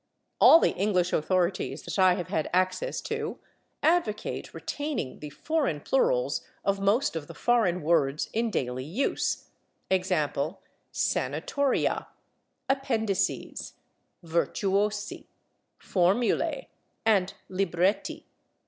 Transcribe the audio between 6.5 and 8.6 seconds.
of most of the foreign words in